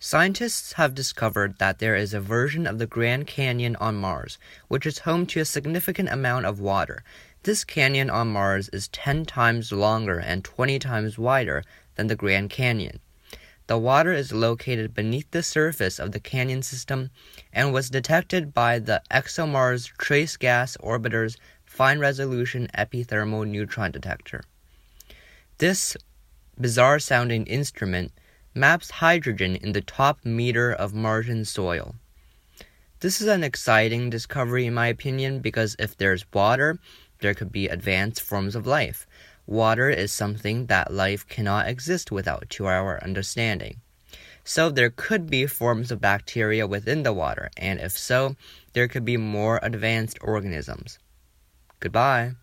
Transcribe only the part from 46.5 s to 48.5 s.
within the water, and if so,